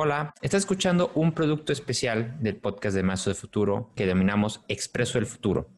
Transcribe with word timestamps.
Hola, 0.00 0.32
estás 0.42 0.60
escuchando 0.60 1.10
un 1.16 1.32
producto 1.32 1.72
especial 1.72 2.36
del 2.38 2.54
podcast 2.54 2.94
de 2.94 3.02
Mazo 3.02 3.30
de 3.30 3.34
Futuro 3.34 3.90
que 3.96 4.06
denominamos 4.06 4.64
Expreso 4.68 5.18
del 5.18 5.26
Futuro. 5.26 5.70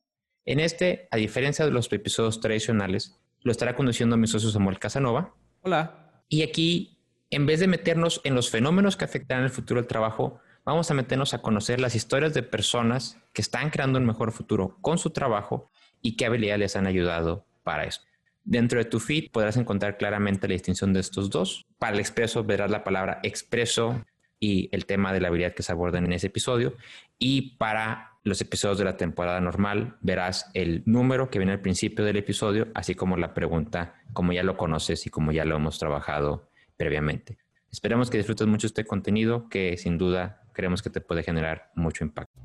En 0.44 0.60
este, 0.60 1.08
a 1.10 1.16
diferencia 1.16 1.64
de 1.64 1.70
los 1.70 1.90
episodios 1.90 2.38
tradicionales, 2.38 3.18
lo 3.40 3.50
estará 3.50 3.74
conduciendo 3.74 4.18
mi 4.18 4.26
socio 4.26 4.50
Samuel 4.50 4.78
Casanova. 4.78 5.34
Hola. 5.62 6.22
Y 6.28 6.42
aquí, 6.42 6.98
en 7.30 7.46
vez 7.46 7.60
de 7.60 7.66
meternos 7.66 8.20
en 8.22 8.34
los 8.34 8.50
fenómenos 8.50 8.98
que 8.98 9.06
afectarán 9.06 9.44
el 9.44 9.50
futuro 9.50 9.80
del 9.80 9.88
trabajo, 9.88 10.38
vamos 10.66 10.90
a 10.90 10.94
meternos 10.94 11.32
a 11.32 11.40
conocer 11.40 11.80
las 11.80 11.94
historias 11.94 12.34
de 12.34 12.42
personas 12.42 13.16
que 13.32 13.40
están 13.40 13.70
creando 13.70 13.98
un 13.98 14.04
mejor 14.04 14.32
futuro 14.32 14.76
con 14.82 14.98
su 14.98 15.08
trabajo 15.08 15.70
y 16.02 16.18
qué 16.18 16.26
habilidades 16.26 16.60
les 16.60 16.76
han 16.76 16.86
ayudado 16.86 17.46
para 17.62 17.84
eso. 17.84 18.02
Dentro 18.44 18.78
de 18.78 18.84
tu 18.84 19.00
feed 19.00 19.30
podrás 19.30 19.56
encontrar 19.56 19.96
claramente 19.96 20.46
la 20.46 20.52
distinción 20.52 20.92
de 20.92 21.00
estos 21.00 21.30
dos. 21.30 21.66
Para 21.78 21.94
el 21.94 22.00
expreso 22.00 22.44
verás 22.44 22.70
la 22.70 22.84
palabra 22.84 23.20
expreso 23.22 24.04
y 24.40 24.70
el 24.72 24.86
tema 24.86 25.12
de 25.12 25.20
la 25.20 25.28
habilidad 25.28 25.52
que 25.52 25.62
se 25.62 25.70
abordan 25.70 26.06
en 26.06 26.14
ese 26.14 26.28
episodio. 26.28 26.74
Y 27.18 27.56
para 27.58 28.14
los 28.24 28.40
episodios 28.40 28.78
de 28.78 28.84
la 28.84 28.96
temporada 28.96 29.40
normal 29.40 29.96
verás 30.00 30.50
el 30.54 30.82
número 30.86 31.30
que 31.30 31.38
viene 31.38 31.52
al 31.52 31.60
principio 31.60 32.04
del 32.04 32.16
episodio, 32.16 32.68
así 32.74 32.94
como 32.94 33.16
la 33.16 33.34
pregunta, 33.34 33.94
como 34.12 34.32
ya 34.32 34.42
lo 34.42 34.56
conoces 34.56 35.06
y 35.06 35.10
como 35.10 35.30
ya 35.30 35.44
lo 35.44 35.56
hemos 35.56 35.78
trabajado 35.78 36.50
previamente. 36.76 37.38
Esperemos 37.70 38.10
que 38.10 38.16
disfrutes 38.16 38.46
mucho 38.46 38.66
este 38.66 38.84
contenido 38.84 39.48
que 39.48 39.76
sin 39.76 39.98
duda 39.98 40.42
creemos 40.52 40.82
que 40.82 40.90
te 40.90 41.00
puede 41.00 41.22
generar 41.22 41.70
mucho 41.76 42.02
impacto. 42.02 42.40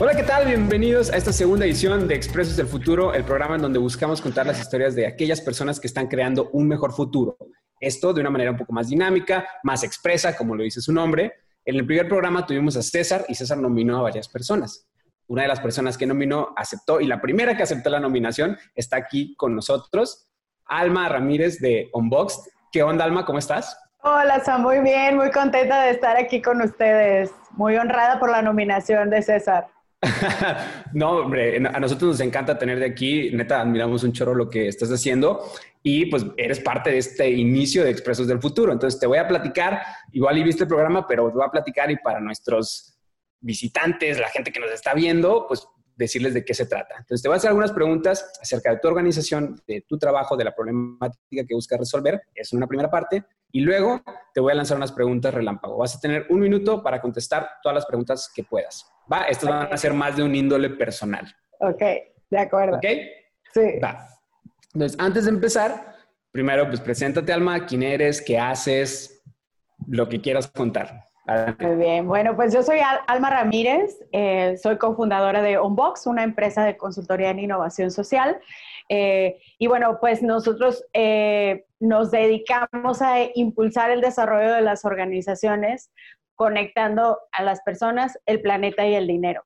Hola, 0.00 0.14
¿qué 0.14 0.22
tal? 0.22 0.46
Bienvenidos 0.46 1.10
a 1.10 1.16
esta 1.16 1.32
segunda 1.32 1.64
edición 1.66 2.06
de 2.06 2.14
Expresos 2.14 2.56
del 2.56 2.68
Futuro, 2.68 3.14
el 3.14 3.24
programa 3.24 3.56
en 3.56 3.62
donde 3.62 3.80
buscamos 3.80 4.20
contar 4.20 4.46
las 4.46 4.60
historias 4.60 4.94
de 4.94 5.08
aquellas 5.08 5.40
personas 5.40 5.80
que 5.80 5.88
están 5.88 6.06
creando 6.06 6.50
un 6.52 6.68
mejor 6.68 6.92
futuro. 6.92 7.36
Esto 7.80 8.12
de 8.12 8.20
una 8.20 8.30
manera 8.30 8.52
un 8.52 8.56
poco 8.56 8.72
más 8.72 8.90
dinámica, 8.90 9.48
más 9.64 9.82
expresa, 9.82 10.36
como 10.36 10.54
lo 10.54 10.62
dice 10.62 10.80
su 10.80 10.92
nombre. 10.92 11.32
En 11.64 11.74
el 11.74 11.84
primer 11.84 12.06
programa 12.06 12.46
tuvimos 12.46 12.76
a 12.76 12.82
César 12.82 13.24
y 13.26 13.34
César 13.34 13.58
nominó 13.58 13.98
a 13.98 14.02
varias 14.02 14.28
personas. 14.28 14.86
Una 15.26 15.42
de 15.42 15.48
las 15.48 15.58
personas 15.58 15.98
que 15.98 16.06
nominó 16.06 16.54
aceptó 16.56 17.00
y 17.00 17.08
la 17.08 17.20
primera 17.20 17.56
que 17.56 17.64
aceptó 17.64 17.90
la 17.90 17.98
nominación 17.98 18.56
está 18.76 18.98
aquí 18.98 19.34
con 19.36 19.56
nosotros, 19.56 20.28
Alma 20.66 21.08
Ramírez 21.08 21.58
de 21.58 21.90
Unboxed. 21.92 22.52
¿Qué 22.70 22.84
onda, 22.84 23.04
Alma? 23.04 23.26
¿Cómo 23.26 23.40
estás? 23.40 23.76
Hola, 24.04 24.38
Sam, 24.44 24.62
muy 24.62 24.78
bien, 24.78 25.16
muy 25.16 25.32
contenta 25.32 25.82
de 25.82 25.90
estar 25.90 26.16
aquí 26.16 26.40
con 26.40 26.62
ustedes. 26.62 27.32
Muy 27.50 27.76
honrada 27.76 28.20
por 28.20 28.30
la 28.30 28.42
nominación 28.42 29.10
de 29.10 29.22
César. 29.22 29.66
no, 30.92 31.10
hombre, 31.10 31.56
a 31.56 31.80
nosotros 31.80 32.10
nos 32.10 32.20
encanta 32.20 32.56
tener 32.56 32.78
de 32.78 32.86
aquí, 32.86 33.30
neta, 33.32 33.60
admiramos 33.60 34.04
un 34.04 34.12
chorro 34.12 34.34
lo 34.34 34.48
que 34.48 34.68
estás 34.68 34.90
haciendo 34.90 35.44
y 35.82 36.06
pues 36.06 36.24
eres 36.36 36.60
parte 36.60 36.90
de 36.90 36.98
este 36.98 37.30
inicio 37.30 37.84
de 37.84 37.90
Expresos 37.90 38.26
del 38.28 38.40
Futuro. 38.40 38.72
Entonces 38.72 39.00
te 39.00 39.06
voy 39.06 39.18
a 39.18 39.26
platicar, 39.26 39.82
igual 40.12 40.38
y 40.38 40.44
viste 40.44 40.64
el 40.64 40.68
programa, 40.68 41.06
pero 41.06 41.28
te 41.28 41.34
voy 41.34 41.46
a 41.46 41.50
platicar 41.50 41.90
y 41.90 41.96
para 41.96 42.20
nuestros 42.20 42.98
visitantes, 43.40 44.18
la 44.18 44.28
gente 44.28 44.52
que 44.52 44.60
nos 44.60 44.70
está 44.70 44.94
viendo, 44.94 45.46
pues 45.46 45.66
decirles 45.98 46.32
de 46.32 46.44
qué 46.44 46.54
se 46.54 46.66
trata. 46.66 46.94
Entonces 46.98 47.20
te 47.22 47.28
voy 47.28 47.34
a 47.34 47.38
hacer 47.38 47.48
algunas 47.48 47.72
preguntas 47.72 48.32
acerca 48.40 48.70
de 48.70 48.78
tu 48.78 48.88
organización, 48.88 49.60
de 49.66 49.84
tu 49.86 49.98
trabajo, 49.98 50.36
de 50.36 50.44
la 50.44 50.54
problemática 50.54 51.44
que 51.46 51.54
buscas 51.54 51.80
resolver. 51.80 52.22
Es 52.34 52.52
una 52.52 52.66
primera 52.66 52.90
parte. 52.90 53.24
Y 53.50 53.60
luego 53.60 54.02
te 54.32 54.40
voy 54.40 54.52
a 54.52 54.54
lanzar 54.54 54.76
unas 54.76 54.92
preguntas 54.92 55.34
relámpago. 55.34 55.78
Vas 55.78 55.96
a 55.96 56.00
tener 56.00 56.26
un 56.30 56.40
minuto 56.40 56.82
para 56.82 57.00
contestar 57.00 57.48
todas 57.62 57.74
las 57.74 57.86
preguntas 57.86 58.30
que 58.34 58.44
puedas. 58.44 58.86
Va, 59.10 59.22
estas 59.22 59.48
van 59.48 59.72
a 59.72 59.76
ser 59.76 59.92
más 59.92 60.16
de 60.16 60.22
un 60.22 60.34
índole 60.34 60.70
personal. 60.70 61.26
Ok, 61.58 61.82
de 62.30 62.38
acuerdo. 62.38 62.76
¿Ok? 62.76 62.86
Sí. 63.52 63.78
Va. 63.82 64.06
Entonces, 64.74 64.98
antes 65.00 65.24
de 65.24 65.30
empezar, 65.30 65.96
primero, 66.30 66.68
pues 66.68 66.80
preséntate, 66.80 67.32
Alma, 67.32 67.66
quién 67.66 67.82
eres, 67.82 68.22
qué 68.22 68.38
haces, 68.38 69.24
lo 69.86 70.08
que 70.08 70.20
quieras 70.20 70.46
contar. 70.48 71.07
Muy 71.58 71.76
bien, 71.76 72.08
bueno, 72.08 72.34
pues 72.36 72.54
yo 72.54 72.62
soy 72.62 72.78
Alma 73.06 73.28
Ramírez, 73.28 74.02
eh, 74.12 74.56
soy 74.62 74.78
cofundadora 74.78 75.42
de 75.42 75.58
Unbox, 75.58 76.06
una 76.06 76.24
empresa 76.24 76.64
de 76.64 76.78
consultoría 76.78 77.28
en 77.28 77.38
innovación 77.38 77.90
social. 77.90 78.40
Eh, 78.88 79.38
y 79.58 79.66
bueno, 79.66 79.98
pues 80.00 80.22
nosotros 80.22 80.82
eh, 80.94 81.66
nos 81.80 82.10
dedicamos 82.10 83.02
a 83.02 83.16
impulsar 83.34 83.90
el 83.90 84.00
desarrollo 84.00 84.54
de 84.54 84.62
las 84.62 84.86
organizaciones 84.86 85.90
conectando 86.34 87.18
a 87.32 87.42
las 87.42 87.60
personas, 87.60 88.18
el 88.24 88.40
planeta 88.40 88.86
y 88.86 88.94
el 88.94 89.06
dinero. 89.06 89.44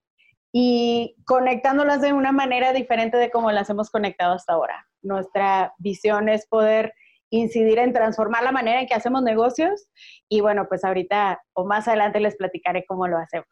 Y 0.53 1.17
conectándolas 1.25 2.01
de 2.01 2.13
una 2.13 2.31
manera 2.31 2.73
diferente 2.73 3.17
de 3.17 3.33
como 3.33 3.51
las 3.51 3.69
hemos 3.71 3.91
conectado 3.91 4.35
hasta 4.35 4.53
ahora. 4.53 4.87
Nuestra 5.03 5.75
visión 5.79 6.29
es 6.29 6.47
poder 6.47 6.95
incidir 7.33 7.79
en 7.79 7.93
transformar 7.93 8.45
la 8.45 8.53
manera 8.53 8.81
en 8.81 8.87
que 8.87 8.95
hacemos 8.95 9.23
negocios 9.23 9.89
y 10.29 10.43
bueno, 10.43 10.67
pues 10.69 10.85
ahorita 10.85 11.41
o 11.55 11.65
más 11.65 11.89
adelante 11.89 12.21
les 12.21 12.37
platicaré 12.37 12.85
cómo 12.87 13.09
lo 13.09 13.17
hacemos. 13.17 13.49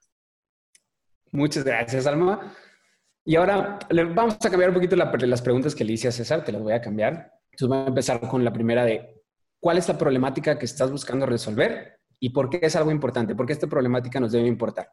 Muchas 1.33 1.65
gracias, 1.65 2.07
Alma. 2.07 2.55
Y 3.25 3.37
ahora 3.37 3.79
vamos 4.15 4.37
a 4.45 4.51
cambiar 4.51 4.71
un 4.71 4.75
poquito 4.75 4.97
las 4.97 5.43
preguntas 5.43 5.75
que 5.75 5.85
le 5.85 5.95
hice 5.95 6.09
a 6.09 6.13
César, 6.13 6.45
te 6.45 6.53
las 6.53 6.63
voy 6.63 6.75
a 6.75 6.81
cambiar. 6.81 7.33
Entonces 7.53 7.69
voy 7.69 7.79
a 7.79 7.89
empezar 7.89 8.21
con 8.21 8.45
la 8.45 8.53
primera 8.53 8.85
de, 8.85 9.23
¿cuál 9.59 9.79
es 9.79 9.89
la 9.89 9.97
problemática 9.97 10.59
que 10.59 10.67
estás 10.67 10.91
buscando 10.91 11.25
resolver 11.25 12.01
y 12.19 12.31
por 12.31 12.51
qué 12.51 12.61
es 12.63 12.77
algo 12.77 12.91
importante? 12.91 13.35
¿Por 13.35 13.47
qué 13.47 13.55
esta 13.55 13.67
problemática 13.67 14.21
nos 14.21 14.33
debe 14.33 14.47
importar? 14.47 14.91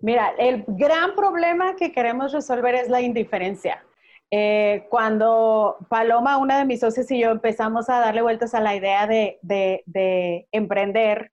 Mira, 0.00 0.34
el 0.38 0.64
gran 0.68 1.16
problema 1.16 1.74
que 1.74 1.90
queremos 1.90 2.32
resolver 2.32 2.76
es 2.76 2.88
la 2.88 3.00
indiferencia. 3.00 3.84
Eh, 4.30 4.86
cuando 4.90 5.78
Paloma, 5.88 6.36
una 6.36 6.58
de 6.58 6.66
mis 6.66 6.80
socios 6.80 7.10
y 7.10 7.18
yo 7.20 7.30
empezamos 7.30 7.88
a 7.88 7.98
darle 8.00 8.20
vueltas 8.20 8.54
a 8.54 8.60
la 8.60 8.76
idea 8.76 9.06
de, 9.06 9.38
de, 9.42 10.46
emprender 10.52 11.32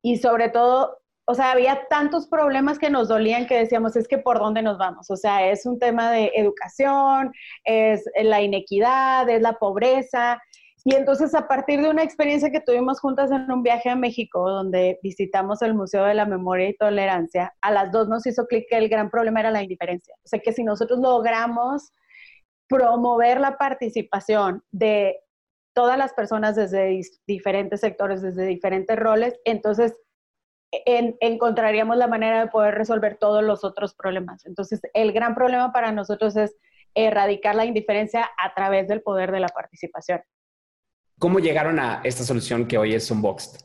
y 0.00 0.18
sobre 0.18 0.48
todo, 0.48 0.98
o 1.24 1.34
sea, 1.34 1.50
había 1.50 1.88
tantos 1.88 2.28
problemas 2.28 2.78
que 2.78 2.88
nos 2.88 3.08
dolían 3.08 3.46
que 3.46 3.58
decíamos, 3.58 3.96
es 3.96 4.06
que 4.06 4.18
por 4.18 4.38
dónde 4.38 4.62
nos 4.62 4.78
vamos. 4.78 5.10
O 5.10 5.16
sea, 5.16 5.50
es 5.50 5.66
un 5.66 5.78
tema 5.78 6.12
de 6.12 6.30
educación, 6.36 7.32
es 7.64 8.04
la 8.22 8.40
inequidad, 8.40 9.28
es 9.28 9.42
la 9.42 9.54
pobreza. 9.54 10.40
Y 10.84 10.94
entonces 10.94 11.34
a 11.34 11.46
partir 11.48 11.82
de 11.82 11.90
una 11.90 12.02
experiencia 12.04 12.50
que 12.50 12.60
tuvimos 12.60 13.00
juntas 13.00 13.30
en 13.32 13.50
un 13.50 13.62
viaje 13.62 13.90
a 13.90 13.96
México, 13.96 14.48
donde 14.48 14.98
visitamos 15.02 15.62
el 15.62 15.74
Museo 15.74 16.04
de 16.04 16.14
la 16.14 16.26
Memoria 16.26 16.68
y 16.68 16.76
Tolerancia, 16.76 17.54
a 17.60 17.70
las 17.72 17.92
dos 17.92 18.08
nos 18.08 18.26
hizo 18.26 18.46
clic 18.46 18.66
que 18.68 18.78
el 18.78 18.88
gran 18.88 19.10
problema 19.10 19.40
era 19.40 19.50
la 19.50 19.62
indiferencia. 19.62 20.14
O 20.24 20.28
sea, 20.28 20.38
que 20.38 20.52
si 20.52 20.64
nosotros 20.64 21.00
logramos 21.00 21.92
promover 22.70 23.40
la 23.40 23.58
participación 23.58 24.62
de 24.70 25.18
todas 25.74 25.98
las 25.98 26.12
personas 26.12 26.54
desde 26.54 27.00
diferentes 27.26 27.80
sectores, 27.80 28.22
desde 28.22 28.46
diferentes 28.46 28.96
roles, 28.96 29.38
entonces 29.44 29.94
encontraríamos 30.72 31.96
la 31.96 32.06
manera 32.06 32.40
de 32.40 32.46
poder 32.46 32.76
resolver 32.76 33.16
todos 33.18 33.42
los 33.42 33.64
otros 33.64 33.94
problemas. 33.94 34.46
Entonces, 34.46 34.80
el 34.94 35.10
gran 35.10 35.34
problema 35.34 35.72
para 35.72 35.90
nosotros 35.90 36.36
es 36.36 36.56
erradicar 36.94 37.56
la 37.56 37.64
indiferencia 37.64 38.30
a 38.40 38.54
través 38.54 38.86
del 38.86 39.02
poder 39.02 39.32
de 39.32 39.40
la 39.40 39.48
participación. 39.48 40.20
¿Cómo 41.18 41.40
llegaron 41.40 41.80
a 41.80 42.00
esta 42.04 42.22
solución 42.22 42.68
que 42.68 42.78
hoy 42.78 42.94
es 42.94 43.10
Unboxed? 43.10 43.60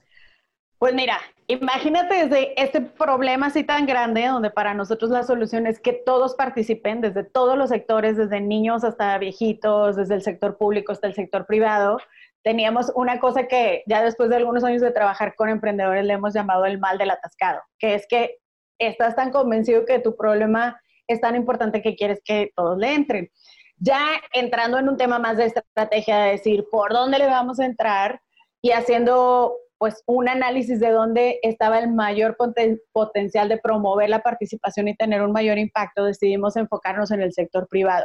Pues 0.77 0.93
mira, 0.93 1.19
imagínate 1.47 2.27
desde 2.27 2.61
este 2.61 2.81
problema 2.81 3.47
así 3.47 3.63
tan 3.63 3.85
grande, 3.85 4.27
donde 4.27 4.49
para 4.49 4.73
nosotros 4.73 5.09
la 5.09 5.23
solución 5.23 5.67
es 5.67 5.79
que 5.79 5.93
todos 5.93 6.35
participen, 6.35 6.99
desde 6.99 7.23
todos 7.23 7.57
los 7.57 7.69
sectores, 7.69 8.17
desde 8.17 8.41
niños 8.41 8.83
hasta 8.83 9.17
viejitos, 9.17 9.95
desde 9.95 10.15
el 10.15 10.21
sector 10.21 10.57
público 10.57 10.91
hasta 10.91 11.07
el 11.07 11.13
sector 11.13 11.45
privado. 11.45 11.97
Teníamos 12.43 12.91
una 12.93 13.19
cosa 13.19 13.47
que 13.47 13.83
ya 13.87 14.03
después 14.03 14.29
de 14.29 14.35
algunos 14.35 14.63
años 14.63 14.81
de 14.81 14.91
trabajar 14.91 15.33
con 15.35 15.49
emprendedores 15.49 16.03
le 16.03 16.13
hemos 16.13 16.33
llamado 16.33 16.65
el 16.65 16.77
mal 16.77 16.97
del 16.97 17.11
atascado, 17.11 17.61
que 17.79 17.95
es 17.95 18.05
que 18.07 18.37
estás 18.77 19.15
tan 19.15 19.31
convencido 19.31 19.85
que 19.85 19.99
tu 19.99 20.15
problema 20.17 20.79
es 21.07 21.21
tan 21.21 21.35
importante 21.35 21.81
que 21.81 21.95
quieres 21.95 22.21
que 22.23 22.51
todos 22.55 22.77
le 22.77 22.93
entren. 22.93 23.31
Ya 23.77 24.05
entrando 24.33 24.77
en 24.77 24.89
un 24.89 24.97
tema 24.97 25.19
más 25.19 25.37
de 25.37 25.45
estrategia, 25.45 26.17
de 26.17 26.31
decir 26.31 26.65
por 26.69 26.91
dónde 26.91 27.17
le 27.17 27.27
vamos 27.27 27.59
a 27.59 27.65
entrar 27.65 28.21
y 28.61 28.71
haciendo 28.71 29.55
pues 29.85 30.01
un 30.07 30.27
análisis 30.27 30.79
de 30.79 30.89
dónde 30.89 31.37
estaba 31.43 31.77
el 31.77 31.93
mayor 31.93 32.35
potencial 32.91 33.49
de 33.49 33.59
promover 33.59 34.09
la 34.09 34.23
participación 34.23 34.87
y 34.87 34.95
tener 34.95 35.21
un 35.21 35.31
mayor 35.31 35.59
impacto, 35.59 36.05
decidimos 36.05 36.55
enfocarnos 36.55 37.11
en 37.11 37.21
el 37.21 37.31
sector 37.33 37.67
privado. 37.67 38.03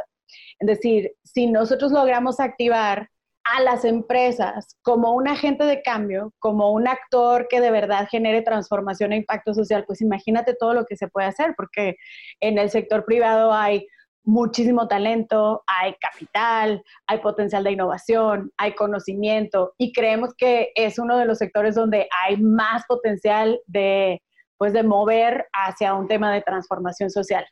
Es 0.59 0.67
decir, 0.67 1.13
si 1.23 1.47
nosotros 1.47 1.91
logramos 1.91 2.39
activar 2.39 3.09
a 3.45 3.63
las 3.63 3.83
empresas 3.83 4.77
como 4.83 5.13
un 5.13 5.27
agente 5.27 5.63
de 5.63 5.81
cambio, 5.81 6.31
como 6.37 6.71
un 6.71 6.87
actor 6.87 7.47
que 7.49 7.59
de 7.59 7.71
verdad 7.71 8.07
genere 8.11 8.43
transformación 8.43 9.13
e 9.13 9.17
impacto 9.17 9.55
social, 9.55 9.83
pues 9.87 10.01
imagínate 10.01 10.53
todo 10.53 10.75
lo 10.75 10.85
que 10.85 10.97
se 10.97 11.07
puede 11.07 11.29
hacer, 11.29 11.55
porque 11.57 11.95
en 12.41 12.59
el 12.59 12.69
sector 12.69 13.05
privado 13.05 13.51
hay 13.53 13.87
muchísimo 14.23 14.87
talento, 14.87 15.63
hay 15.67 15.95
capital, 15.95 16.83
hay 17.07 17.19
potencial 17.19 17.63
de 17.63 17.71
innovación, 17.71 18.51
hay 18.57 18.73
conocimiento 18.73 19.73
y 19.77 19.93
creemos 19.93 20.33
que 20.37 20.71
es 20.75 20.99
uno 20.99 21.17
de 21.17 21.25
los 21.25 21.37
sectores 21.37 21.75
donde 21.75 22.07
hay 22.23 22.37
más 22.37 22.83
potencial 22.87 23.59
de 23.67 24.21
pues 24.57 24.73
de 24.73 24.83
mover 24.83 25.47
hacia 25.53 25.95
un 25.95 26.07
tema 26.07 26.31
de 26.31 26.43
transformación 26.43 27.09
social. 27.09 27.43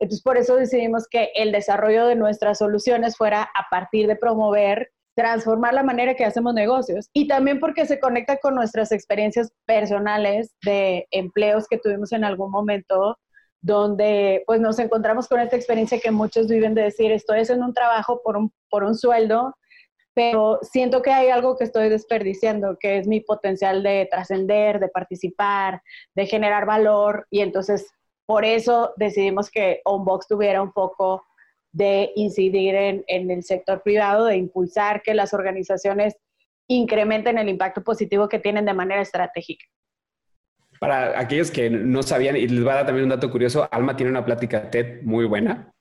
Entonces, 0.00 0.20
por 0.20 0.36
eso 0.36 0.56
decidimos 0.56 1.06
que 1.08 1.30
el 1.36 1.52
desarrollo 1.52 2.06
de 2.06 2.16
nuestras 2.16 2.58
soluciones 2.58 3.16
fuera 3.16 3.42
a 3.42 3.68
partir 3.70 4.08
de 4.08 4.16
promover 4.16 4.90
transformar 5.16 5.72
la 5.72 5.82
manera 5.82 6.14
que 6.14 6.24
hacemos 6.24 6.52
negocios 6.52 7.08
y 7.12 7.26
también 7.26 7.58
porque 7.58 7.86
se 7.86 7.98
conecta 7.98 8.36
con 8.36 8.54
nuestras 8.54 8.92
experiencias 8.92 9.50
personales 9.64 10.54
de 10.62 11.06
empleos 11.10 11.66
que 11.68 11.78
tuvimos 11.78 12.12
en 12.12 12.22
algún 12.22 12.50
momento 12.50 13.16
donde 13.60 14.42
pues 14.46 14.60
nos 14.60 14.78
encontramos 14.78 15.28
con 15.28 15.40
esta 15.40 15.56
experiencia 15.56 16.00
que 16.00 16.10
muchos 16.10 16.48
viven 16.48 16.74
de 16.74 16.82
decir 16.82 17.12
estoy 17.12 17.40
haciendo 17.40 17.66
un 17.66 17.74
trabajo 17.74 18.20
por 18.22 18.36
un, 18.36 18.52
por 18.70 18.84
un 18.84 18.94
sueldo, 18.94 19.56
pero 20.14 20.58
siento 20.62 21.02
que 21.02 21.10
hay 21.10 21.28
algo 21.28 21.56
que 21.56 21.64
estoy 21.64 21.88
desperdiciando, 21.88 22.78
que 22.78 22.98
es 22.98 23.06
mi 23.06 23.20
potencial 23.20 23.82
de 23.82 24.08
trascender, 24.10 24.80
de 24.80 24.88
participar, 24.88 25.82
de 26.14 26.26
generar 26.26 26.64
valor 26.66 27.26
y 27.30 27.40
entonces 27.40 27.92
por 28.26 28.44
eso 28.44 28.92
decidimos 28.96 29.50
que 29.50 29.80
Onbox 29.84 30.26
tuviera 30.26 30.60
un 30.60 30.72
poco 30.72 31.24
de 31.72 32.12
incidir 32.16 32.74
en, 32.74 33.04
el 33.06 33.42
sector 33.44 33.82
privado, 33.82 34.24
de 34.24 34.36
impulsar 34.36 35.02
que 35.02 35.14
las 35.14 35.32
organizaciones 35.32 36.16
incrementen 36.68 37.38
el 37.38 37.48
impacto 37.48 37.84
positivo 37.84 38.28
que 38.28 38.38
tienen 38.38 38.64
de 38.64 38.72
manera 38.72 39.02
estratégica. 39.02 39.66
Para 40.80 41.18
aquellos 41.18 41.50
que 41.50 41.70
no 41.70 42.02
sabían, 42.02 42.36
y 42.36 42.46
les 42.48 42.62
voy 42.62 42.72
a 42.72 42.76
dar 42.76 42.86
también 42.86 43.04
un 43.04 43.10
dato 43.10 43.30
curioso, 43.30 43.68
Alma 43.70 43.96
tiene 43.96 44.10
una 44.10 44.24
plática 44.24 44.70
TED 44.70 45.02
muy 45.02 45.24
buena 45.24 45.72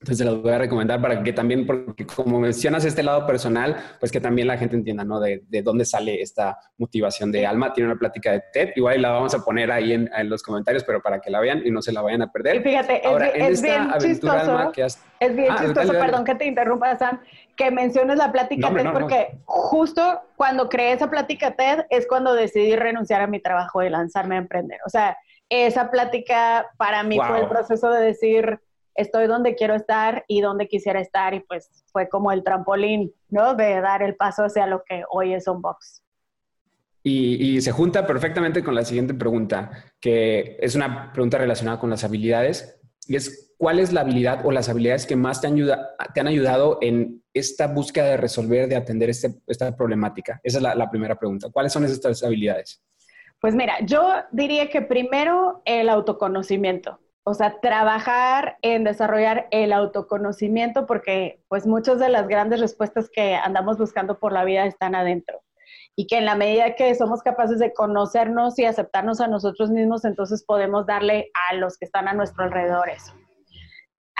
entonces, 0.00 0.26
las 0.26 0.42
voy 0.42 0.50
a 0.50 0.58
recomendar 0.58 1.00
para 1.00 1.22
que 1.22 1.32
también, 1.32 1.64
porque 1.64 2.04
como 2.06 2.40
mencionas 2.40 2.84
este 2.84 3.04
lado 3.04 3.24
personal, 3.24 3.76
pues 4.00 4.10
que 4.10 4.20
también 4.20 4.48
la 4.48 4.58
gente 4.58 4.74
entienda, 4.74 5.04
¿no? 5.04 5.20
De, 5.20 5.44
de 5.48 5.62
dónde 5.62 5.84
sale 5.84 6.20
esta 6.20 6.58
motivación 6.76 7.30
de 7.30 7.46
Alma. 7.46 7.72
Tiene 7.72 7.90
una 7.90 7.98
plática 7.98 8.32
de 8.32 8.42
TED, 8.52 8.70
igual 8.74 9.00
la 9.00 9.10
vamos 9.10 9.32
a 9.34 9.44
poner 9.44 9.70
ahí 9.70 9.92
en, 9.92 10.10
en, 10.16 10.28
los 10.28 10.42
comentarios, 10.42 10.82
pero 10.82 11.00
para 11.00 11.20
que 11.20 11.30
la 11.30 11.38
vean 11.38 11.62
y 11.64 11.70
no 11.70 11.82
se 11.82 11.92
la 11.92 12.02
vayan 12.02 12.22
a 12.22 12.32
perder. 12.32 12.62
fíjate, 12.62 13.00
es, 13.34 13.62
bien 13.62 13.92
chistoso, 14.00 14.72
es 14.74 15.36
bien 15.36 15.52
ah, 15.52 15.58
chistoso, 15.60 15.92
perdón 15.92 16.24
que 16.24 16.34
te 16.34 16.46
interrumpa, 16.46 16.96
Sam, 16.98 17.20
que 17.56 17.70
menciones 17.70 18.16
la 18.16 18.32
plática 18.32 18.72
TED, 18.72 18.92
porque 18.92 19.38
justo 19.44 20.20
cuando 20.36 20.68
creé 20.68 20.92
esa 20.92 21.10
plática 21.10 21.54
TED 21.54 21.84
es 21.90 22.06
cuando 22.06 22.34
decidí 22.34 22.76
renunciar 22.76 23.20
a 23.20 23.26
mi 23.26 23.40
trabajo 23.40 23.82
y 23.82 23.90
lanzarme 23.90 24.36
a 24.36 24.38
emprender. 24.38 24.78
O 24.86 24.88
sea, 24.88 25.16
esa 25.48 25.90
plática 25.90 26.66
para 26.78 27.02
mí 27.02 27.18
fue 27.18 27.40
el 27.40 27.48
proceso 27.48 27.90
de 27.90 28.02
decir 28.02 28.58
estoy 28.94 29.26
donde 29.26 29.54
quiero 29.54 29.74
estar 29.74 30.24
y 30.28 30.40
donde 30.40 30.68
quisiera 30.68 31.00
estar 31.00 31.34
y 31.34 31.40
pues 31.40 31.70
fue 31.92 32.08
como 32.08 32.32
el 32.32 32.42
trampolín, 32.42 33.12
¿no? 33.28 33.54
De 33.54 33.80
dar 33.80 34.02
el 34.02 34.16
paso 34.16 34.44
hacia 34.44 34.66
lo 34.66 34.82
que 34.84 35.04
hoy 35.10 35.34
es 35.34 35.46
Unbox. 35.46 36.02
Y, 37.02 37.56
y 37.56 37.60
se 37.60 37.72
junta 37.72 38.06
perfectamente 38.06 38.62
con 38.62 38.74
la 38.74 38.84
siguiente 38.84 39.14
pregunta, 39.14 39.70
que 40.00 40.56
es 40.60 40.74
una 40.74 41.12
pregunta 41.12 41.38
relacionada 41.38 41.80
con 41.80 41.90
las 41.90 42.04
habilidades, 42.04 42.80
y 43.06 43.16
es 43.16 43.52
¿cuál 43.62 43.78
es 43.78 43.92
la 43.92 44.00
habilidad 44.00 44.44
o 44.44 44.50
las 44.50 44.68
habilidades 44.68 45.06
que 45.06 45.14
más 45.14 45.40
te, 45.40 45.46
ayuda, 45.46 45.94
te 46.12 46.20
han 46.20 46.26
ayudado 46.26 46.78
en 46.80 47.22
esta 47.32 47.68
búsqueda 47.68 48.06
de 48.06 48.16
resolver, 48.16 48.68
de 48.68 48.74
atender 48.74 49.08
este, 49.08 49.34
esta 49.46 49.76
problemática? 49.76 50.40
Esa 50.42 50.58
es 50.58 50.62
la, 50.62 50.74
la 50.74 50.90
primera 50.90 51.14
pregunta. 51.14 51.48
¿Cuáles 51.48 51.72
son 51.72 51.84
estas 51.84 52.24
habilidades? 52.24 52.82
Pues 53.40 53.54
mira, 53.54 53.74
yo 53.84 54.14
diría 54.32 54.70
que 54.70 54.82
primero 54.82 55.62
el 55.64 55.88
autoconocimiento. 55.88 56.98
O 57.24 57.34
sea, 57.34 57.60
trabajar 57.60 58.58
en 58.62 58.82
desarrollar 58.82 59.46
el 59.52 59.72
autoconocimiento 59.72 60.86
porque 60.86 61.40
pues 61.46 61.66
muchas 61.66 62.00
de 62.00 62.08
las 62.08 62.26
grandes 62.26 62.58
respuestas 62.58 63.08
que 63.10 63.36
andamos 63.36 63.78
buscando 63.78 64.18
por 64.18 64.32
la 64.32 64.44
vida 64.44 64.66
están 64.66 64.96
adentro. 64.96 65.41
Y 65.94 66.06
que 66.06 66.18
en 66.18 66.24
la 66.24 66.34
medida 66.34 66.74
que 66.74 66.94
somos 66.94 67.22
capaces 67.22 67.58
de 67.58 67.72
conocernos 67.72 68.58
y 68.58 68.64
aceptarnos 68.64 69.20
a 69.20 69.28
nosotros 69.28 69.70
mismos, 69.70 70.04
entonces 70.04 70.44
podemos 70.44 70.86
darle 70.86 71.30
a 71.50 71.54
los 71.54 71.76
que 71.76 71.84
están 71.84 72.08
a 72.08 72.14
nuestro 72.14 72.44
alrededor 72.44 72.88
eso. 72.88 73.12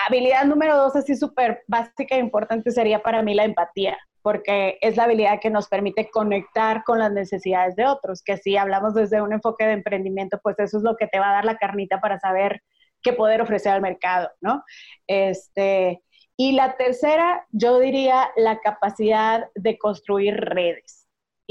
Habilidad 0.06 0.44
número 0.44 0.76
dos, 0.76 0.96
así 0.96 1.16
súper 1.16 1.62
básica 1.68 2.16
e 2.16 2.18
importante, 2.18 2.70
sería 2.70 3.02
para 3.02 3.22
mí 3.22 3.34
la 3.34 3.44
empatía, 3.44 3.96
porque 4.20 4.78
es 4.80 4.96
la 4.96 5.04
habilidad 5.04 5.40
que 5.40 5.50
nos 5.50 5.68
permite 5.68 6.10
conectar 6.10 6.82
con 6.84 6.98
las 6.98 7.12
necesidades 7.12 7.76
de 7.76 7.86
otros, 7.86 8.22
que 8.22 8.36
si 8.36 8.56
hablamos 8.56 8.94
desde 8.94 9.22
un 9.22 9.32
enfoque 9.32 9.64
de 9.64 9.72
emprendimiento, 9.72 10.38
pues 10.42 10.58
eso 10.58 10.78
es 10.78 10.82
lo 10.82 10.96
que 10.96 11.06
te 11.06 11.18
va 11.18 11.30
a 11.30 11.34
dar 11.34 11.44
la 11.44 11.56
carnita 11.56 12.00
para 12.00 12.18
saber 12.18 12.62
que 13.02 13.12
poder 13.12 13.42
ofrecer 13.42 13.72
al 13.72 13.82
mercado, 13.82 14.30
¿no? 14.40 14.62
Este, 15.06 16.02
y 16.36 16.52
la 16.52 16.76
tercera, 16.76 17.46
yo 17.50 17.78
diría 17.78 18.30
la 18.36 18.60
capacidad 18.60 19.48
de 19.54 19.78
construir 19.78 20.36
redes. 20.36 21.01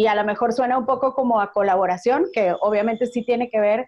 Y 0.02 0.08
a 0.08 0.16
lo 0.16 0.24
mejor 0.24 0.52
suena 0.52 0.80
un 0.80 0.88
poco 0.88 1.14
como 1.14 1.40
a 1.40 1.52
colaboración, 1.52 2.26
que 2.34 2.56
obviamente 2.60 3.06
sí 3.06 3.24
tiene 3.24 3.52
que 3.52 3.60
ver, 3.60 3.88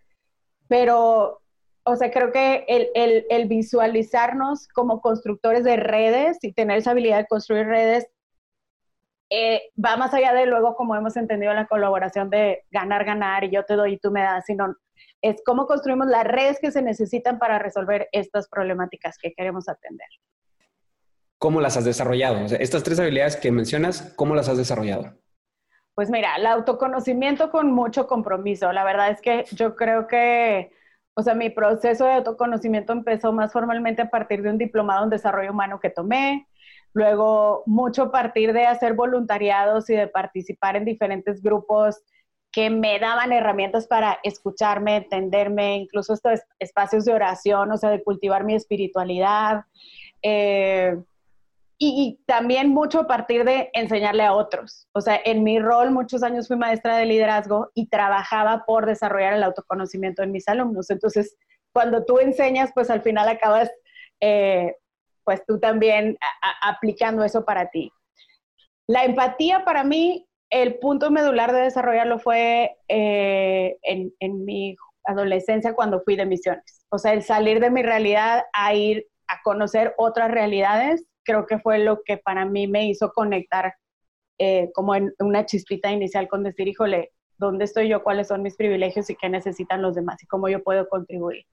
pero, 0.67 1.41
o 1.85 1.95
sea, 1.95 2.11
creo 2.11 2.31
que 2.31 2.65
el, 2.67 3.25
el 3.31 3.47
visualizarnos 3.47 4.67
como 4.67 5.01
constructores 5.01 5.63
de 5.63 5.75
redes 5.75 6.37
y 6.43 6.53
tener 6.53 6.77
esa 6.77 6.91
habilidad 6.91 7.17
de 7.17 7.25
construir 7.25 7.65
redes 7.65 8.05
eh, 9.31 9.71
va 9.83 9.97
más 9.97 10.13
allá 10.13 10.35
de 10.35 10.45
luego, 10.45 10.75
como 10.75 10.95
hemos 10.95 11.17
entendido, 11.17 11.51
la 11.51 11.65
colaboración 11.65 12.29
de 12.29 12.63
ganar, 12.69 13.05
ganar 13.05 13.43
y 13.43 13.49
yo 13.49 13.65
te 13.65 13.73
doy 13.73 13.93
y 13.93 13.97
tú 13.97 14.11
me 14.11 14.21
das, 14.21 14.45
sino 14.45 14.75
es 15.23 15.41
cómo 15.43 15.65
construimos 15.65 16.05
las 16.05 16.25
redes 16.25 16.59
que 16.61 16.69
se 16.69 16.83
necesitan 16.83 17.39
para 17.39 17.57
resolver 17.57 18.07
estas 18.11 18.47
problemáticas 18.49 19.17
que 19.17 19.33
queremos 19.33 19.67
atender. 19.67 20.09
¿Cómo 21.39 21.59
las 21.59 21.75
has 21.75 21.85
desarrollado? 21.85 22.45
estas 22.59 22.83
tres 22.83 22.99
habilidades 22.99 23.35
que 23.35 23.51
mencionas, 23.51 24.13
¿cómo 24.15 24.35
las 24.35 24.47
has 24.47 24.57
desarrollado? 24.57 25.22
Pues 25.95 26.09
mira, 26.09 26.35
el 26.37 26.45
autoconocimiento 26.47 27.51
con 27.51 27.71
mucho 27.71 28.07
compromiso. 28.07 28.71
La 28.71 28.83
verdad 28.83 29.11
es 29.11 29.21
que 29.21 29.45
yo 29.51 29.75
creo 29.75 30.07
que, 30.07 30.71
o 31.13 31.21
sea, 31.21 31.35
mi 31.35 31.51
proceso 31.51 32.05
de 32.05 32.13
autoconocimiento 32.13 32.93
empezó 32.93 33.31
más 33.31 33.53
formalmente 33.53 34.01
a 34.01 34.09
partir 34.09 34.41
de 34.41 34.49
un 34.49 34.57
diplomado 34.57 35.03
en 35.03 35.11
desarrollo 35.11 35.51
humano 35.51 35.79
que 35.79 35.91
tomé. 35.91 36.47
Luego, 36.93 37.63
mucho 37.67 38.03
a 38.03 38.11
partir 38.11 38.53
de 38.53 38.65
hacer 38.65 38.93
voluntariados 38.93 39.89
y 39.89 39.95
de 39.95 40.07
participar 40.07 40.75
en 40.75 40.85
diferentes 40.85 41.41
grupos 41.43 42.01
que 42.51 42.69
me 42.69 42.99
daban 42.99 43.31
herramientas 43.31 43.87
para 43.87 44.19
escucharme, 44.23 44.97
entenderme, 44.97 45.77
incluso 45.77 46.13
estos 46.13 46.41
espacios 46.59 47.05
de 47.05 47.13
oración, 47.13 47.71
o 47.71 47.77
sea, 47.77 47.89
de 47.89 48.03
cultivar 48.03 48.43
mi 48.43 48.55
espiritualidad. 48.55 49.65
Eh, 50.21 50.97
y, 51.77 52.19
también 52.25 52.69
mucho 52.69 53.01
a 53.01 53.07
partir 53.07 53.43
de 53.43 53.69
enseñarle 53.73 54.23
a 54.23 54.33
otros. 54.33 54.87
O 54.93 55.01
sea, 55.01 55.19
en 55.25 55.43
mi 55.43 55.59
rol 55.59 55.91
muchos 55.91 56.23
años 56.23 56.47
fui 56.47 56.57
maestra 56.57 56.97
de 56.97 57.05
liderazgo 57.05 57.69
y 57.73 57.87
trabajaba 57.87 58.63
por 58.65 58.85
desarrollar 58.85 59.33
el 59.33 59.43
autoconocimiento 59.43 60.23
en 60.23 60.31
mis 60.31 60.47
alumnos. 60.47 60.89
Entonces, 60.89 61.35
cuando 61.73 62.05
tú 62.05 62.19
enseñas, 62.19 62.71
pues 62.73 62.89
al 62.89 63.01
final 63.01 63.27
acabas, 63.27 63.71
eh, 64.21 64.75
pues 65.23 65.43
tú 65.45 65.59
también 65.59 66.17
aplicando 66.61 67.23
eso 67.23 67.43
para 67.43 67.69
ti. 67.69 67.91
La 68.87 69.05
empatía 69.05 69.65
para 69.65 69.83
mí 69.83 70.27
el 70.53 70.77
punto 70.77 71.09
medular 71.09 71.51
de 71.51 71.61
desarrollarlo 71.61 72.19
fue 72.19 72.77
eh, 72.87 73.75
en, 73.81 74.45
mi 74.45 74.75
adolescencia 75.03 75.73
cuando 75.73 76.01
fui 76.01 76.15
de 76.15 76.27
misiones. 76.27 76.85
O 76.89 76.99
sea, 76.99 77.13
el 77.13 77.23
salir 77.23 77.59
de 77.59 77.71
mi 77.71 77.81
realidad 77.81 78.43
a 78.53 78.75
ir 78.75 79.07
a 79.27 79.41
conocer 79.43 79.95
otras 79.97 80.29
realidades, 80.29 81.03
creo 81.23 81.45
que 81.45 81.59
fue 81.59 81.79
lo 81.79 82.01
que 82.03 82.17
para 82.17 82.45
mí 82.45 82.67
me 82.67 82.87
hizo 82.87 83.11
conectar 83.11 83.73
eh, 84.39 84.71
como 84.73 84.95
en 84.95 85.13
una 85.19 85.45
chispita 85.45 85.91
inicial 85.91 86.27
con 86.27 86.43
decir, 86.43 86.67
híjole, 86.67 87.11
¿dónde 87.37 87.65
estoy 87.65 87.87
yo? 87.87 88.03
¿Cuáles 88.03 88.27
son 88.27 88.41
mis 88.41 88.55
privilegios 88.55 89.09
y 89.09 89.15
qué 89.15 89.29
necesitan 89.29 89.81
los 89.81 89.95
demás? 89.95 90.21
Y 90.23 90.27
cómo 90.27 90.49
yo 90.49 90.63
puedo 90.63 90.87
contribuir. 90.89 91.45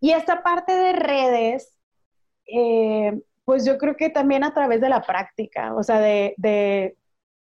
Y 0.00 0.12
esta 0.12 0.42
parte 0.42 0.74
de 0.74 0.92
redes, 0.92 1.76
eh, 2.46 3.20
pues 3.44 3.64
yo 3.64 3.78
creo 3.78 3.96
que 3.96 4.10
también 4.10 4.44
a 4.44 4.54
través 4.54 4.80
de 4.80 4.88
la 4.88 5.02
práctica, 5.02 5.74
o 5.74 5.82
sea, 5.82 5.98
de, 5.98 6.96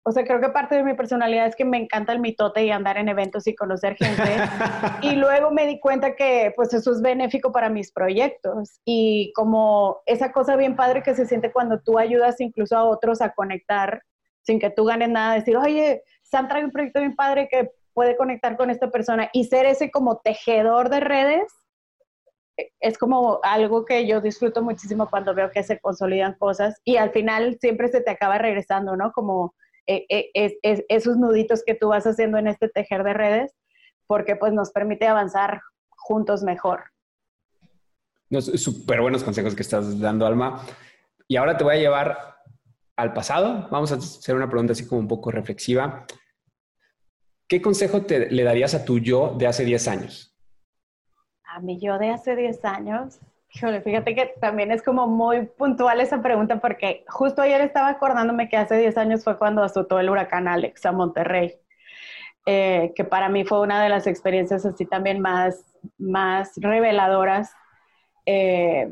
o 0.03 0.13
sea, 0.13 0.25
creo 0.25 0.41
que 0.41 0.49
parte 0.49 0.77
de 0.77 0.83
mi 0.83 0.95
personalidad 0.95 1.47
es 1.47 1.55
que 1.55 1.65
me 1.65 1.77
encanta 1.77 2.13
el 2.13 2.21
mitote 2.21 2.65
y 2.65 2.71
andar 2.71 2.97
en 2.97 3.09
eventos 3.09 3.47
y 3.47 3.55
conocer 3.55 3.97
gente. 3.97 4.23
y 5.03 5.17
luego 5.17 5.51
me 5.51 5.67
di 5.67 5.79
cuenta 5.79 6.17
que 6.17 6.53
pues 6.57 6.73
eso 6.73 6.93
es 6.93 7.03
benéfico 7.03 7.53
para 7.53 7.69
mis 7.69 7.93
proyectos. 7.93 8.81
Y 8.85 9.31
como 9.35 10.01
esa 10.07 10.33
cosa 10.33 10.57
bien 10.57 10.75
padre 10.75 11.03
que 11.03 11.15
se 11.15 11.27
siente 11.27 11.53
cuando 11.53 11.81
tú 11.81 11.99
ayudas 11.99 12.41
incluso 12.41 12.77
a 12.77 12.85
otros 12.85 13.21
a 13.21 13.35
conectar 13.35 14.03
sin 14.43 14.59
que 14.59 14.71
tú 14.71 14.87
ganes 14.87 15.11
nada, 15.11 15.35
decir, 15.35 15.57
oye, 15.59 16.03
Sam 16.23 16.49
trae 16.49 16.65
un 16.65 16.71
proyecto 16.71 17.01
bien 17.01 17.15
padre 17.15 17.49
que 17.51 17.71
puede 17.93 18.17
conectar 18.17 18.57
con 18.57 18.71
esta 18.71 18.91
persona 18.91 19.29
y 19.35 19.45
ser 19.45 19.67
ese 19.67 19.91
como 19.91 20.19
tejedor 20.19 20.89
de 20.89 21.01
redes 21.01 21.53
e, 22.57 22.73
es 22.81 22.97
como 22.97 23.41
algo 23.43 23.85
que 23.85 24.07
yo 24.07 24.23
disfruto 24.23 24.63
muchísimo 24.63 25.11
cuando 25.11 25.35
veo 25.35 25.51
que 25.51 25.63
se 25.63 25.79
consolidan 25.79 26.39
cosas 26.39 26.81
y 26.85 26.97
al 26.97 27.11
final 27.11 27.59
siempre 27.61 27.89
se 27.89 28.01
te 28.01 28.11
acaba 28.11 28.39
regresando, 28.39 28.97
¿no? 28.97 29.13
Como 29.13 29.55
eh, 29.93 30.07
eh, 30.09 30.59
es, 30.63 30.85
esos 30.89 31.17
nuditos 31.17 31.65
que 31.67 31.75
tú 31.75 31.89
vas 31.89 32.07
haciendo 32.07 32.39
en 32.39 32.47
este 32.47 32.69
tejer 32.69 33.03
de 33.03 33.13
redes, 33.13 33.57
porque 34.07 34.37
pues 34.37 34.53
nos 34.53 34.71
permite 34.71 35.09
avanzar 35.09 35.63
juntos 35.89 36.45
mejor. 36.45 36.85
Súper 38.41 39.01
buenos 39.01 39.25
consejos 39.25 39.57
que 39.57 39.63
estás 39.63 39.99
dando, 39.99 40.27
Alma. 40.27 40.65
Y 41.27 41.37
ahora 41.37 41.57
te 41.57 41.65
voy 41.65 41.75
a 41.75 41.79
llevar 41.81 42.37
al 42.95 43.13
pasado. 43.13 43.69
Vamos 43.73 43.91
a 43.91 43.97
hacer 43.97 44.37
una 44.37 44.49
pregunta 44.49 44.75
así 44.75 44.87
como 44.87 45.01
un 45.01 45.09
poco 45.09 45.33
reflexiva. 45.33 46.07
¿Qué 47.49 47.61
consejo 47.61 48.03
te, 48.03 48.31
le 48.31 48.45
darías 48.45 48.75
a 48.75 48.85
tu 48.85 49.01
yo 49.01 49.35
de 49.37 49.49
hace 49.49 49.65
10 49.65 49.89
años? 49.89 50.37
A 51.43 51.59
mi 51.59 51.81
yo 51.81 51.99
de 51.99 52.11
hace 52.11 52.37
10 52.37 52.65
años, 52.65 53.19
Híjole, 53.53 53.81
fíjate 53.83 54.15
que 54.15 54.35
también 54.41 54.71
es 54.71 54.83
como 54.83 55.09
muy 55.09 55.47
puntual 55.47 56.01
esa 56.01 56.23
pregunta 56.23 56.61
porque 56.61 57.05
justo 57.09 57.43
ayer 57.43 57.61
estaba 57.61 57.89
acordándome 57.89 58.49
que 58.49 58.57
hace 58.57 58.77
10 58.77 58.97
años 58.97 59.25
fue 59.25 59.39
cuando 59.39 59.65
azotó 59.65 59.99
el 59.99 60.09
huracán 60.09 60.47
Alex 60.47 60.87
a 60.87 60.93
Monterrey, 60.93 61.57
eh, 62.47 62.93
que 62.95 63.05
para 63.05 63.29
mí 63.29 63.45
fue 63.45 63.61
una 63.61 63.83
de 63.83 63.89
las 63.89 64.07
experiencias 64.07 64.65
así 64.65 64.87
también 64.87 65.21
más, 65.21 65.65
más 65.99 66.53
reveladoras, 66.59 67.53
eh, 68.25 68.89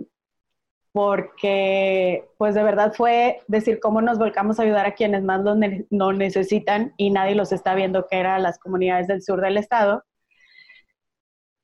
porque 0.90 2.28
pues 2.36 2.56
de 2.56 2.62
verdad 2.64 2.92
fue 2.92 3.40
decir 3.46 3.78
cómo 3.78 4.00
nos 4.00 4.18
volcamos 4.18 4.58
a 4.58 4.64
ayudar 4.64 4.86
a 4.86 4.94
quienes 4.94 5.22
más 5.22 5.40
lo, 5.42 6.12
necesitan 6.12 6.94
y 6.96 7.10
nadie 7.10 7.36
los 7.36 7.52
está 7.52 7.74
viendo, 7.74 8.08
que 8.08 8.18
eran 8.18 8.42
las 8.42 8.58
comunidades 8.58 9.06
del 9.06 9.22
sur 9.22 9.40
del 9.40 9.56
estado 9.56 10.02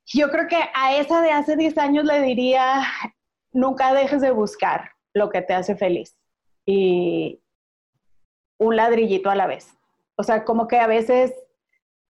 yo 0.05 0.29
creo 0.29 0.47
que 0.47 0.59
a 0.73 0.95
esa 0.97 1.21
de 1.21 1.31
hace 1.31 1.55
10 1.55 1.77
años 1.77 2.05
le 2.05 2.21
diría, 2.21 2.83
nunca 3.51 3.93
dejes 3.93 4.21
de 4.21 4.31
buscar 4.31 4.91
lo 5.13 5.29
que 5.29 5.41
te 5.41 5.53
hace 5.53 5.75
feliz 5.75 6.17
y 6.65 7.41
un 8.59 8.75
ladrillito 8.75 9.29
a 9.29 9.35
la 9.35 9.47
vez. 9.47 9.75
O 10.17 10.23
sea, 10.23 10.43
como 10.43 10.67
que 10.67 10.79
a 10.79 10.87
veces 10.87 11.33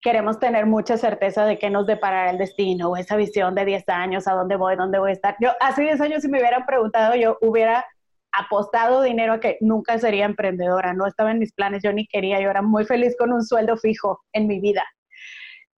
queremos 0.01 0.39
tener 0.39 0.67
mucha 0.67 0.99
certeza 0.99 1.47
de 1.47 1.59
que 1.59 1.71
nos 1.71 1.87
deparará 1.87 2.31
el 2.31 2.39
destino 2.39 2.91
o 2.91 2.97
esa 2.97 3.17
visión 3.17 3.55
de 3.55 3.65
10 3.65 3.89
años, 3.89 4.29
a 4.29 4.35
dónde 4.35 4.57
voy, 4.57 4.77
dónde 4.77 4.99
voy 4.99 5.11
a 5.11 5.15
estar. 5.15 5.37
Yo 5.41 5.53
hace 5.61 5.83
10 5.83 6.01
años 6.01 6.23
si 6.23 6.29
me 6.29 6.39
hubieran 6.39 6.67
preguntado, 6.67 7.15
yo 7.15 7.39
hubiera 7.41 7.87
apostado 8.33 9.03
dinero 9.03 9.35
a 9.35 9.41
que 9.41 9.57
nunca 9.61 9.99
sería 9.99 10.25
emprendedora, 10.25 10.93
no 10.93 11.07
estaba 11.07 11.31
en 11.31 11.39
mis 11.39 11.53
planes, 11.53 11.83
yo 11.83 11.93
ni 11.93 12.07
quería, 12.07 12.41
yo 12.41 12.51
era 12.51 12.63
muy 12.63 12.85
feliz 12.85 13.17
con 13.17 13.33
un 13.33 13.45
sueldo 13.45 13.77
fijo 13.77 14.21
en 14.33 14.47
mi 14.47 14.61
vida. 14.61 14.85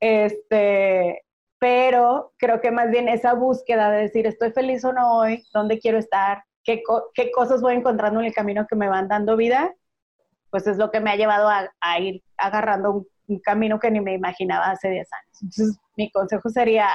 Este, 0.00 1.22
pero 1.66 2.32
creo 2.36 2.60
que 2.60 2.70
más 2.70 2.90
bien 2.90 3.08
esa 3.08 3.34
búsqueda 3.34 3.90
de 3.90 4.02
decir, 4.02 4.24
estoy 4.24 4.52
feliz 4.52 4.84
o 4.84 4.92
no 4.92 5.18
hoy, 5.18 5.42
dónde 5.52 5.80
quiero 5.80 5.98
estar, 5.98 6.44
qué, 6.62 6.80
qué 7.12 7.32
cosas 7.32 7.60
voy 7.60 7.74
encontrando 7.74 8.20
en 8.20 8.26
el 8.26 8.32
camino 8.32 8.68
que 8.70 8.76
me 8.76 8.88
van 8.88 9.08
dando 9.08 9.36
vida, 9.36 9.74
pues 10.50 10.68
es 10.68 10.76
lo 10.76 10.92
que 10.92 11.00
me 11.00 11.10
ha 11.10 11.16
llevado 11.16 11.48
a, 11.48 11.98
ir 11.98 12.22
agarrando 12.36 13.08
un, 13.26 13.40
camino 13.40 13.80
que 13.80 13.90
ni 13.90 14.00
me 14.00 14.14
imaginaba 14.14 14.70
hace 14.70 14.90
10 14.90 15.08
años. 15.12 15.42
Entonces, 15.42 15.80
mi 15.96 16.08
consejo 16.12 16.48
sería, 16.50 16.88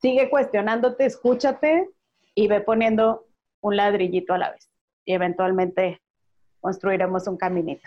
sigue 0.00 0.30
cuestionándote, 0.30 1.04
escúchate 1.04 1.90
y 2.34 2.48
ve 2.48 2.62
poniendo 2.62 3.26
un 3.60 3.76
ladrillito 3.76 4.32
a 4.32 4.38
la 4.38 4.50
vez. 4.52 4.70
Y 5.04 5.12
eventualmente 5.12 6.00
construiremos 6.60 7.26
un 7.26 7.36
caminito. 7.36 7.86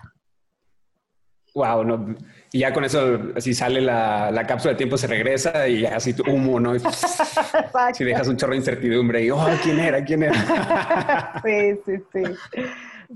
Wow, 1.53 1.83
no. 1.83 2.15
Y 2.51 2.60
ya 2.60 2.74
con 2.74 2.83
eso, 2.83 3.19
así 3.36 3.53
sale 3.53 3.79
la, 3.79 4.31
la 4.31 4.45
cápsula 4.45 4.72
de 4.72 4.77
tiempo, 4.77 4.98
se 4.98 5.05
regresa 5.05 5.67
y 5.67 5.86
así 5.86 6.13
tu 6.13 6.24
humo, 6.24 6.60
¿no? 6.60 6.74
si 7.93 8.03
dejas 8.03 8.27
un 8.27 8.38
chorro 8.38 8.51
de 8.51 8.57
incertidumbre 8.57 9.24
y, 9.24 9.29
oh, 9.29 9.45
¿quién 9.62 9.79
era? 9.79 10.03
¿Quién 10.03 10.24
era? 10.24 11.41
sí, 11.45 11.79
sí, 11.86 12.03
sí. 12.12 12.24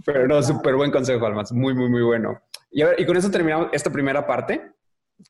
Pero 0.06 0.27
no, 0.27 0.44
súper 0.44 0.75
buen 0.75 0.91
consejo, 0.91 1.25
Almas. 1.25 1.51
Muy, 1.51 1.74
muy, 1.74 1.89
muy 1.89 2.03
bueno. 2.03 2.39
Y, 2.72 2.84
y 2.84 3.06
con 3.06 3.17
eso 3.17 3.32
terminamos 3.32 3.70
esta 3.72 3.89
primera 3.91 4.27
parte, 4.27 4.74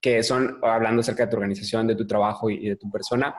que 0.02 0.22
son 0.22 0.60
hablando 0.62 1.00
acerca 1.00 1.26
de 1.26 1.32
tu 1.32 1.38
organización, 1.38 1.88
de 1.88 1.96
tu 1.96 2.06
trabajo 2.06 2.50
y, 2.50 2.56
y 2.56 2.70
de 2.70 2.76
tu 2.76 2.92
persona. 2.92 3.34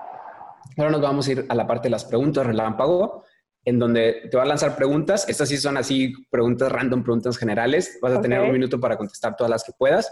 Ahora 0.79 0.91
nos 0.91 1.03
vamos 1.03 1.29
a 1.29 1.33
ir 1.33 1.47
a 1.47 1.55
la 1.55 1.67
parte 1.67 1.89
de 1.89 1.91
las 1.91 2.07
preguntas 2.07 2.47
relámpago 2.47 3.25
en 3.69 3.79
donde 3.79 4.29
te 4.31 4.37
va 4.37 4.45
a 4.45 4.47
lanzar 4.47 4.77
preguntas. 4.77 5.29
Estas 5.29 5.49
sí 5.49 5.59
son 5.59 5.77
así 5.77 6.15
preguntas 6.31 6.73
random, 6.73 7.03
preguntas 7.03 7.37
generales. 7.37 7.99
Vas 8.01 8.15
a 8.15 8.21
tener 8.21 8.41
un 8.41 8.53
minuto 8.53 8.81
para 8.81 8.97
contestar 8.97 9.37
todas 9.37 9.51
las 9.51 9.63
que 9.63 9.73
puedas. 9.77 10.11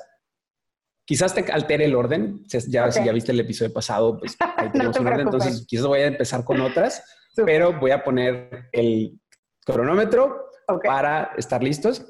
Quizás 1.06 1.34
te 1.34 1.40
altere 1.50 1.86
el 1.86 1.94
orden. 1.94 2.44
Ya, 2.48 2.90
Si 2.90 3.04
ya 3.04 3.12
viste 3.12 3.32
el 3.32 3.40
episodio 3.40 3.72
pasado, 3.72 4.18
pues 4.18 4.36
ahí 4.56 4.70
tenemos 4.70 4.98
un 4.98 5.06
orden. 5.06 5.20
Entonces, 5.20 5.64
quizás 5.66 5.86
voy 5.86 6.00
a 6.00 6.06
empezar 6.06 6.44
con 6.44 6.60
otras, 6.60 7.02
pero 7.46 7.72
voy 7.78 7.92
a 7.92 8.04
poner 8.04 8.68
el 8.72 9.18
cronómetro 9.64 10.50
para 10.84 11.32
estar 11.38 11.62
listos. 11.62 12.04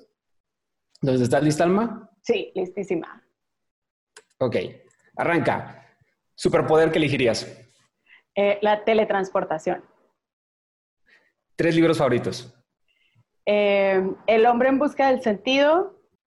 Entonces, 1.00 1.24
¿estás 1.24 1.44
lista, 1.44 1.62
Alma? 1.62 2.10
Sí, 2.22 2.50
listísima. 2.56 3.22
Ok, 4.38 4.56
arranca. 5.16 5.96
Superpoder 6.34 6.90
que 6.90 6.98
elegirías. 6.98 7.46
Eh, 8.34 8.58
la 8.62 8.84
teletransportación. 8.84 9.84
Tres 11.56 11.75
libros 11.75 11.98
favoritos. 11.98 12.54
Eh, 13.46 14.02
el 14.26 14.46
hombre 14.46 14.68
en 14.68 14.78
busca 14.78 15.10
del 15.10 15.22
sentido, 15.22 15.98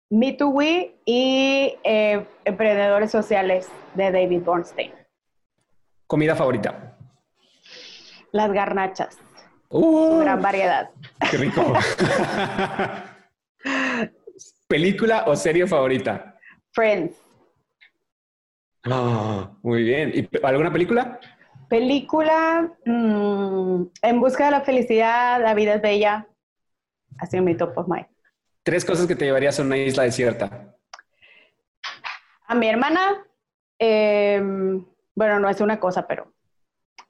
Me 0.10 0.34
Too 0.34 0.50
We 0.50 0.96
y 1.06 1.76
eh, 1.84 2.26
Emprendedores 2.46 3.12
Sociales 3.12 3.68
de 3.96 4.12
David 4.12 4.42
Bornstein. 4.42 4.92
Comida 6.06 6.36
favorita. 6.36 6.96
Las 8.32 8.52
garnachas. 8.52 9.18
Uh, 9.70 10.20
gran 10.20 10.42
variedad. 10.42 10.92
Qué 11.30 11.38
rico. 11.38 11.74
¿Película 14.68 15.24
o 15.28 15.36
serie 15.36 15.66
favorita? 15.66 16.38
Friends. 16.72 17.18
Ah, 18.84 19.52
muy 19.64 19.84
bien. 19.84 20.12
¿Y 20.14 20.46
alguna 20.46 20.72
película? 20.72 21.20
Película, 21.70 22.72
mm, 22.86 23.84
En 24.02 24.20
busca 24.20 24.46
de 24.46 24.52
la 24.52 24.62
felicidad, 24.62 25.42
La 25.42 25.54
vida 25.54 25.76
es 25.76 25.82
bella. 25.82 26.28
Ha 27.20 27.26
sido 27.26 27.44
mi 27.44 27.56
top 27.56 27.78
of 27.78 27.88
mind. 27.88 28.08
Tres 28.64 28.86
cosas 28.86 29.08
que 29.08 29.16
te 29.16 29.26
llevarías 29.26 29.60
a 29.60 29.64
una 29.64 29.78
isla 29.78 30.04
desierta. 30.04 30.76
A 32.48 32.56
mi 32.56 32.68
hermana, 32.68 33.26
em, 33.80 34.86
bueno, 35.16 35.40
no 35.40 35.50
es 35.50 35.60
una 35.62 35.80
cosa, 35.80 36.08
pero 36.08 36.34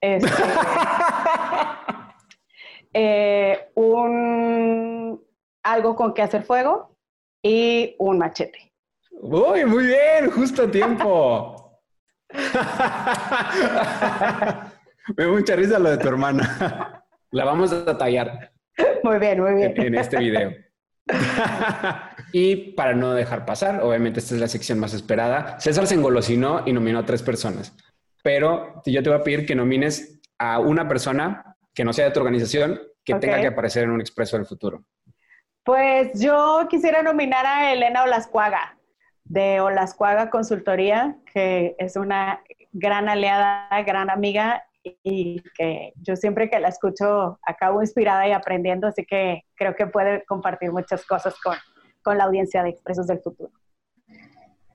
este, 0.02 0.30
eh, 2.94 3.70
un 3.76 5.22
algo 5.64 5.96
con 5.96 6.14
que 6.14 6.22
hacer 6.22 6.44
fuego 6.44 6.96
y 7.44 7.96
un 8.00 8.18
machete. 8.18 8.72
Uy, 9.12 9.66
muy 9.66 9.88
bien, 9.88 10.32
justo 10.32 10.64
a 10.64 10.72
tiempo. 10.72 11.64
Me 15.16 15.24
da 15.24 15.32
mucha 15.32 15.56
risa 15.56 15.80
lo 15.80 15.90
de 15.90 15.98
tu 15.98 16.08
hermana. 16.08 17.04
La 17.32 17.46
vamos 17.46 17.72
a 17.72 17.98
tallar. 17.98 18.52
Muy 19.04 19.20
bien, 19.20 19.42
muy 19.42 19.54
bien. 19.54 19.74
En, 19.76 19.96
este 19.96 20.18
video. 20.18 20.52
y 22.34 22.74
para 22.74 22.94
no 22.94 23.14
dejar 23.14 23.46
pasar, 23.46 23.82
obviamente 23.82 24.20
esta 24.20 24.36
es 24.36 24.42
la 24.42 24.48
sección 24.48 24.80
más 24.80 24.94
esperada. 24.94 25.60
César 25.60 25.88
se 25.88 25.96
engolosinó 25.96 26.64
y 26.66 26.74
nominó 26.74 27.00
a 27.00 27.06
tres 27.06 27.24
personas. 27.24 27.74
Pero 28.24 28.82
yo 28.86 29.02
te 29.02 29.10
voy 29.10 29.20
a 29.20 29.24
pedir 29.24 29.46
que 29.46 29.56
nomines 29.56 30.20
a 30.38 30.60
una 30.60 30.88
persona 30.88 31.56
que 31.74 31.86
no 31.86 31.94
sea 31.94 32.06
de 32.06 32.12
tu 32.12 32.20
organización 32.20 32.80
que 33.04 33.16
tenga 33.16 33.40
que 33.40 33.48
aparecer 33.48 33.84
en 33.84 33.92
un 33.92 34.02
expreso 34.02 34.36
del 34.36 34.46
futuro. 34.46 34.84
Pues 35.64 36.20
yo 36.20 36.68
quisiera 36.70 37.02
nominar 37.04 37.46
a 37.46 37.72
Elena 37.72 38.04
Olascuaga 38.04 38.77
de 39.30 39.60
Olascuaga 39.60 40.30
Consultoría, 40.30 41.18
que 41.34 41.76
es 41.78 41.96
una 41.96 42.42
gran 42.72 43.10
aliada, 43.10 43.68
gran 43.84 44.10
amiga 44.10 44.64
y 45.04 45.42
que 45.56 45.94
yo 45.98 46.16
siempre 46.16 46.50
que 46.50 46.60
la 46.60 46.70
escucho 46.70 47.40
acabo 47.46 47.82
inspirada 47.82 48.28
y 48.28 48.32
aprendiendo, 48.32 48.88
así 48.88 49.06
que 49.06 49.44
creo 49.56 49.76
que 49.76 49.88
puede 49.88 50.24
compartir 50.26 50.72
muchas 50.72 51.06
cosas 51.06 51.36
con, 51.44 51.56
con 52.02 52.18
la 52.18 52.26
audiencia 52.26 52.64
de 52.64 52.70
Expresos 52.70 53.08
del 53.08 53.20
Futuro. 53.20 53.52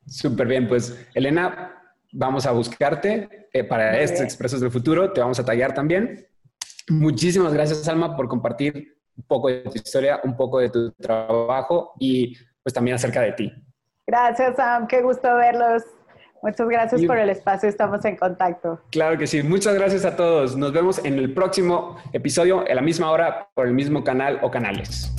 Súper 0.07 0.47
bien, 0.47 0.69
pues 0.69 1.09
Elena, 1.15 1.83
vamos 2.13 2.45
a 2.47 2.53
buscarte 2.53 3.49
eh, 3.53 3.65
para 3.65 3.99
estos 3.99 4.21
Expresos 4.21 4.61
del 4.61 4.71
Futuro, 4.71 5.13
te 5.13 5.21
vamos 5.21 5.39
a 5.41 5.45
tallar 5.45 5.73
también. 5.73 6.27
Muchísimas 6.91 7.55
gracias, 7.55 7.89
Alma, 7.89 8.17
por 8.17 8.29
compartir 8.29 8.99
un 9.17 9.25
poco 9.25 9.49
de 9.49 9.63
tu 9.63 9.77
historia, 9.77 10.21
un 10.25 10.37
poco 10.37 10.59
de 10.59 10.69
tu 10.71 10.93
trabajo 10.93 11.93
y 11.99 12.37
pues 12.63 12.75
también 12.75 12.97
acerca 12.97 13.21
de 13.21 13.33
ti. 13.33 13.53
Gracias, 14.07 14.57
Sam. 14.57 14.87
Qué 14.87 15.03
gusto 15.03 15.35
verlos. 15.35 15.83
Muchas 16.43 16.69
gracias 16.69 17.03
por 17.05 17.17
el 17.19 17.31
espacio. 17.31 17.69
Estamos 17.69 18.05
en 18.05 18.17
contacto. 18.17 18.81
Claro 18.91 19.17
que 19.17 19.29
sí. 19.29 19.43
Muchas 19.45 19.75
gracias 19.75 20.05
a 20.05 20.17
todos. 20.17 20.57
Nos 20.57 20.73
vemos 20.73 21.05
en 21.05 21.15
el 21.15 21.33
próximo 21.33 21.97
episodio, 22.13 22.65
a 22.69 22.75
la 22.75 22.83
misma 22.83 23.13
hora, 23.13 23.49
por 23.55 23.69
el 23.69 23.75
mismo 23.75 24.03
canal 24.03 24.41
o 24.43 24.51
canales. 24.51 25.15